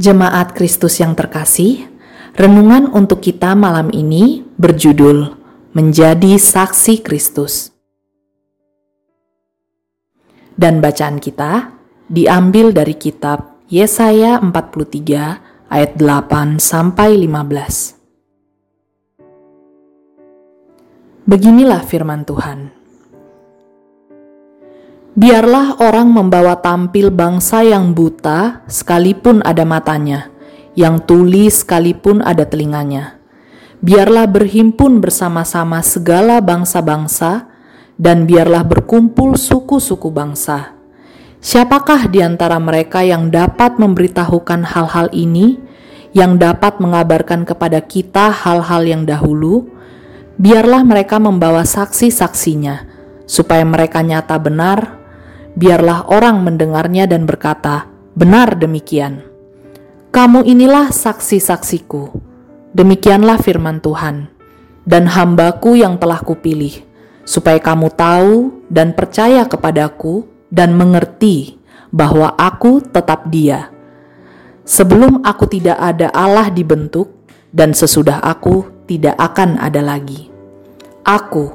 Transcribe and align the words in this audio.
Jemaat 0.00 0.56
Kristus 0.56 0.96
yang 1.04 1.12
terkasih, 1.12 1.84
renungan 2.32 2.88
untuk 2.96 3.20
kita 3.20 3.52
malam 3.52 3.92
ini 3.92 4.40
berjudul 4.56 5.36
Menjadi 5.76 6.40
Saksi 6.40 7.04
Kristus. 7.04 7.76
Dan 10.56 10.80
bacaan 10.80 11.20
kita 11.20 11.76
diambil 12.08 12.72
dari 12.72 12.96
kitab 12.96 13.60
Yesaya 13.68 14.40
43 14.40 15.68
ayat 15.68 15.92
8 16.00 16.56
sampai 16.56 17.12
15. 17.28 18.00
Beginilah 21.28 21.84
firman 21.84 22.24
Tuhan. 22.24 22.81
Biarlah 25.12 25.76
orang 25.84 26.08
membawa 26.08 26.56
tampil 26.56 27.12
bangsa 27.12 27.60
yang 27.60 27.92
buta, 27.92 28.64
sekalipun 28.64 29.44
ada 29.44 29.60
matanya, 29.60 30.32
yang 30.72 31.04
tuli 31.04 31.52
sekalipun 31.52 32.24
ada 32.24 32.48
telinganya. 32.48 33.20
Biarlah 33.84 34.24
berhimpun 34.24 35.04
bersama-sama 35.04 35.84
segala 35.84 36.40
bangsa-bangsa, 36.40 37.44
dan 38.00 38.24
biarlah 38.24 38.64
berkumpul 38.64 39.36
suku-suku 39.36 40.08
bangsa. 40.08 40.80
Siapakah 41.44 42.08
di 42.08 42.24
antara 42.24 42.56
mereka 42.56 43.04
yang 43.04 43.28
dapat 43.28 43.76
memberitahukan 43.76 44.64
hal-hal 44.64 45.12
ini, 45.12 45.60
yang 46.16 46.40
dapat 46.40 46.80
mengabarkan 46.80 47.44
kepada 47.44 47.84
kita 47.84 48.32
hal-hal 48.32 48.88
yang 48.88 49.04
dahulu? 49.04 49.68
Biarlah 50.40 50.88
mereka 50.88 51.20
membawa 51.20 51.68
saksi-saksinya, 51.68 52.88
supaya 53.28 53.60
mereka 53.68 54.00
nyata 54.00 54.40
benar 54.40 55.01
biarlah 55.56 56.08
orang 56.08 56.44
mendengarnya 56.44 57.08
dan 57.08 57.24
berkata, 57.28 57.88
"Benar 58.16 58.56
demikian." 58.56 59.24
Kamu 60.12 60.44
inilah 60.44 60.92
saksi-saksiku. 60.92 62.12
Demikianlah 62.76 63.40
firman 63.40 63.80
Tuhan. 63.80 64.28
Dan 64.84 65.08
hambaku 65.08 65.78
yang 65.78 65.96
telah 65.96 66.20
kupilih, 66.20 66.84
supaya 67.24 67.56
kamu 67.62 67.88
tahu 67.94 68.66
dan 68.68 68.92
percaya 68.92 69.46
kepadaku 69.48 70.26
dan 70.52 70.76
mengerti 70.76 71.56
bahwa 71.88 72.34
aku 72.36 72.82
tetap 72.82 73.30
dia. 73.32 73.72
Sebelum 74.68 75.24
aku 75.24 75.48
tidak 75.48 75.80
ada 75.80 76.12
Allah 76.12 76.52
dibentuk, 76.52 77.22
dan 77.52 77.76
sesudah 77.76 78.20
aku 78.24 78.84
tidak 78.88 79.16
akan 79.20 79.60
ada 79.60 79.84
lagi. 79.84 80.32
Aku, 81.04 81.52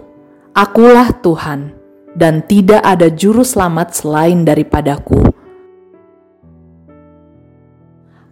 akulah 0.54 1.14
Tuhan, 1.22 1.74
dan 2.18 2.42
tidak 2.50 2.82
ada 2.82 3.14
juru 3.14 3.46
selamat 3.46 3.94
selain 3.94 4.42
daripadaku. 4.42 5.22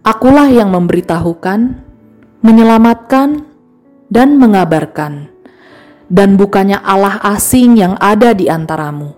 Akulah 0.02 0.50
yang 0.50 0.74
memberitahukan, 0.74 1.86
menyelamatkan, 2.42 3.46
dan 4.10 4.38
mengabarkan, 4.42 5.30
dan 6.10 6.34
bukannya 6.34 6.82
Allah 6.82 7.22
asing 7.30 7.78
yang 7.78 7.94
ada 8.02 8.34
di 8.34 8.50
antaramu. 8.50 9.14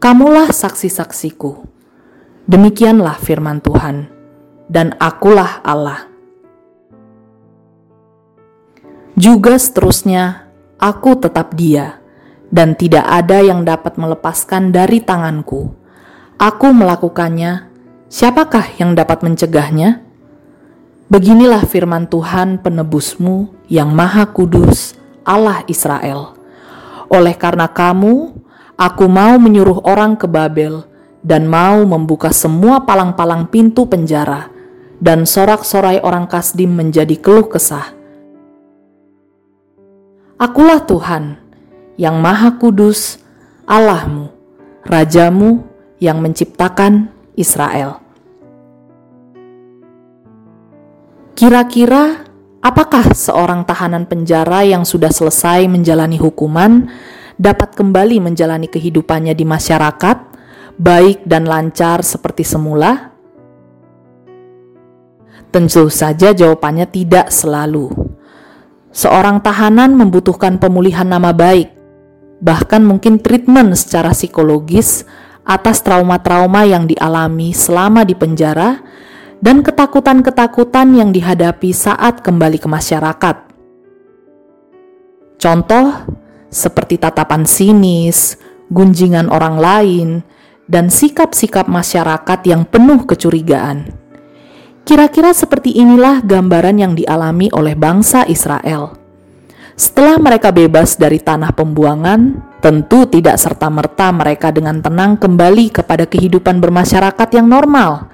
Kamulah 0.00 0.48
saksi-saksiku. 0.48 1.68
Demikianlah 2.48 3.16
firman 3.20 3.60
Tuhan, 3.60 4.08
dan 4.68 4.96
akulah 5.00 5.60
Allah. 5.64 6.08
Juga 9.16 9.56
seterusnya, 9.60 10.48
aku 10.80 11.16
tetap 11.20 11.56
Dia 11.56 12.01
dan 12.52 12.76
tidak 12.76 13.08
ada 13.08 13.40
yang 13.40 13.64
dapat 13.64 13.96
melepaskan 13.96 14.70
dari 14.70 15.00
tanganku. 15.00 15.72
Aku 16.36 16.68
melakukannya, 16.70 17.72
siapakah 18.12 18.76
yang 18.76 18.92
dapat 18.92 19.24
mencegahnya? 19.24 20.04
Beginilah 21.08 21.64
firman 21.64 22.04
Tuhan 22.12 22.60
penebusmu 22.60 23.48
yang 23.72 23.96
maha 23.96 24.28
kudus, 24.28 24.92
Allah 25.24 25.64
Israel. 25.64 26.36
Oleh 27.08 27.36
karena 27.36 27.68
kamu, 27.68 28.36
aku 28.76 29.04
mau 29.08 29.36
menyuruh 29.40 29.84
orang 29.88 30.16
ke 30.16 30.28
Babel 30.28 30.84
dan 31.24 31.48
mau 31.48 31.84
membuka 31.84 32.32
semua 32.32 32.84
palang-palang 32.84 33.48
pintu 33.48 33.84
penjara 33.88 34.48
dan 35.02 35.28
sorak-sorai 35.28 36.00
orang 36.00 36.30
Kasdim 36.30 36.72
menjadi 36.72 37.18
keluh 37.18 37.50
kesah. 37.50 37.92
Akulah 40.40 40.82
Tuhan, 40.82 41.41
yang 42.02 42.18
Maha 42.18 42.58
Kudus, 42.58 43.22
Allahmu, 43.62 44.34
Rajamu 44.82 45.62
yang 46.02 46.18
menciptakan 46.18 47.14
Israel. 47.38 48.02
Kira-kira 51.38 52.26
apakah 52.58 53.14
seorang 53.14 53.62
tahanan 53.62 54.10
penjara 54.10 54.66
yang 54.66 54.82
sudah 54.82 55.14
selesai 55.14 55.70
menjalani 55.70 56.18
hukuman 56.18 56.90
dapat 57.38 57.78
kembali 57.78 58.18
menjalani 58.18 58.66
kehidupannya 58.66 59.38
di 59.38 59.46
masyarakat, 59.46 60.18
baik 60.82 61.22
dan 61.22 61.46
lancar 61.46 62.02
seperti 62.02 62.42
semula? 62.42 63.14
Tentu 65.54 65.86
saja 65.86 66.34
jawabannya 66.34 66.90
tidak 66.90 67.30
selalu. 67.30 67.94
Seorang 68.90 69.38
tahanan 69.40 69.96
membutuhkan 69.96 70.60
pemulihan 70.60 71.08
nama 71.08 71.32
baik, 71.32 71.81
bahkan 72.42 72.82
mungkin 72.82 73.22
treatment 73.22 73.78
secara 73.78 74.10
psikologis 74.10 75.06
atas 75.46 75.86
trauma-trauma 75.86 76.66
yang 76.66 76.90
dialami 76.90 77.54
selama 77.54 78.02
di 78.02 78.18
penjara 78.18 78.82
dan 79.38 79.62
ketakutan-ketakutan 79.62 80.94
yang 80.98 81.10
dihadapi 81.14 81.70
saat 81.70 82.22
kembali 82.22 82.58
ke 82.58 82.66
masyarakat. 82.66 83.36
Contoh 85.38 85.86
seperti 86.46 86.98
tatapan 86.98 87.46
sinis, 87.46 88.38
gunjingan 88.70 89.26
orang 89.30 89.56
lain, 89.58 90.08
dan 90.70 90.92
sikap-sikap 90.92 91.66
masyarakat 91.66 92.38
yang 92.46 92.62
penuh 92.62 93.02
kecurigaan. 93.02 93.90
Kira-kira 94.82 95.34
seperti 95.34 95.74
inilah 95.74 96.22
gambaran 96.22 96.78
yang 96.78 96.92
dialami 96.94 97.50
oleh 97.50 97.74
bangsa 97.74 98.26
Israel. 98.30 99.01
Setelah 99.72 100.20
mereka 100.20 100.52
bebas 100.52 101.00
dari 101.00 101.16
tanah 101.16 101.56
pembuangan, 101.56 102.52
tentu 102.60 103.08
tidak 103.08 103.40
serta-merta 103.40 104.12
mereka 104.12 104.52
dengan 104.52 104.84
tenang 104.84 105.16
kembali 105.16 105.72
kepada 105.72 106.04
kehidupan 106.04 106.60
bermasyarakat 106.60 107.28
yang 107.32 107.48
normal. 107.48 108.12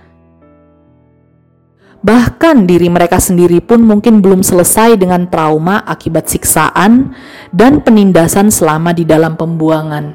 Bahkan 1.99 2.71
diri 2.71 2.87
mereka 2.87 3.19
sendiri 3.19 3.59
pun 3.59 3.83
mungkin 3.83 4.23
belum 4.23 4.47
selesai 4.47 4.95
dengan 4.95 5.27
trauma 5.27 5.83
akibat 5.83 6.31
siksaan 6.31 7.11
dan 7.51 7.83
penindasan 7.83 8.55
selama 8.55 8.95
di 8.95 9.03
dalam 9.03 9.35
pembuangan. 9.35 10.15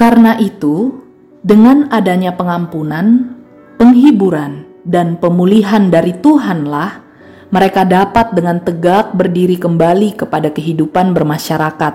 Karena 0.00 0.40
itu, 0.40 0.96
dengan 1.44 1.92
adanya 1.92 2.32
pengampunan, 2.32 3.36
penghiburan, 3.76 4.64
dan 4.88 5.20
pemulihan 5.20 5.92
dari 5.92 6.16
Tuhanlah, 6.16 7.07
mereka 7.48 7.84
dapat 7.88 8.36
dengan 8.36 8.60
tegak 8.60 9.16
berdiri 9.16 9.56
kembali 9.56 10.20
kepada 10.20 10.52
kehidupan 10.52 11.16
bermasyarakat. 11.16 11.94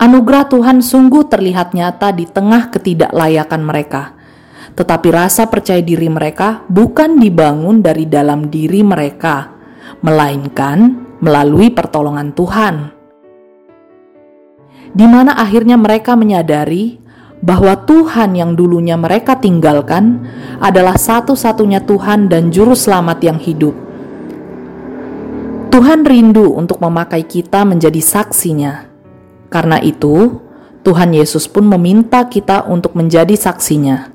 Anugerah 0.00 0.44
Tuhan 0.50 0.82
sungguh 0.82 1.28
terlihat 1.30 1.76
nyata 1.76 2.10
di 2.10 2.26
tengah 2.26 2.72
ketidaklayakan 2.72 3.62
mereka, 3.62 4.16
tetapi 4.74 5.08
rasa 5.12 5.46
percaya 5.46 5.84
diri 5.84 6.10
mereka 6.10 6.66
bukan 6.66 7.20
dibangun 7.20 7.78
dari 7.78 8.08
dalam 8.08 8.50
diri 8.50 8.82
mereka, 8.82 9.54
melainkan 10.02 11.06
melalui 11.22 11.70
pertolongan 11.70 12.34
Tuhan. 12.34 12.74
Di 14.94 15.06
mana 15.06 15.38
akhirnya 15.38 15.78
mereka 15.78 16.18
menyadari 16.18 16.98
bahwa 17.44 17.76
Tuhan 17.84 18.34
yang 18.34 18.56
dulunya 18.56 18.96
mereka 18.96 19.36
tinggalkan 19.38 20.26
adalah 20.58 20.96
satu-satunya 20.96 21.84
Tuhan 21.84 22.26
dan 22.32 22.48
Juru 22.48 22.72
Selamat 22.74 23.20
yang 23.22 23.38
hidup 23.38 23.93
Tuhan 25.74 26.06
rindu 26.06 26.54
untuk 26.54 26.78
memakai 26.78 27.26
kita 27.26 27.66
menjadi 27.66 27.98
saksinya. 27.98 28.86
Karena 29.50 29.82
itu, 29.82 30.38
Tuhan 30.86 31.10
Yesus 31.10 31.50
pun 31.50 31.66
meminta 31.66 32.30
kita 32.30 32.70
untuk 32.70 32.94
menjadi 32.94 33.34
saksinya. 33.34 34.06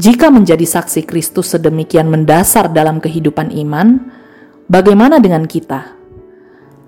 Jika 0.00 0.32
menjadi 0.32 0.64
saksi 0.64 1.04
Kristus 1.04 1.52
sedemikian 1.52 2.08
mendasar 2.08 2.72
dalam 2.72 2.96
kehidupan 2.96 3.52
iman, 3.60 4.08
bagaimana 4.72 5.20
dengan 5.20 5.44
kita? 5.44 5.92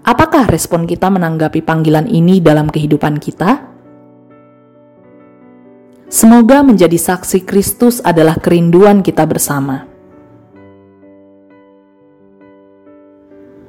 Apakah 0.00 0.48
respon 0.48 0.88
kita 0.88 1.12
menanggapi 1.12 1.60
panggilan 1.60 2.08
ini 2.08 2.40
dalam 2.40 2.72
kehidupan 2.72 3.20
kita? 3.20 3.60
Semoga 6.08 6.64
menjadi 6.64 6.96
saksi 6.96 7.44
Kristus 7.44 8.00
adalah 8.00 8.40
kerinduan 8.40 9.04
kita 9.04 9.28
bersama. 9.28 9.89